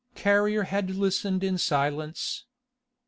[0.15, 2.45] Carrier had listened in silence.